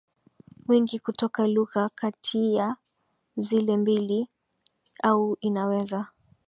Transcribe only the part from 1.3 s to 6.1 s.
lugha katiya zile mbili au inaweza